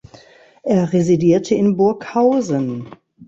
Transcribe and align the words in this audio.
Er 0.63 0.93
residierte 0.93 1.53
in 1.53 1.77
Burghausen. 1.77 2.89